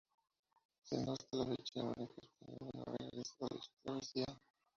Siendo 0.81 1.13
hasta 1.13 1.37
la 1.37 1.45
fecha 1.45 1.73
el 1.79 1.93
único 1.95 2.15
español 2.23 2.57
en 2.73 2.79
haber 2.87 3.01
realizado 3.11 3.47
dicha 3.51 3.69
travesía. 3.83 4.25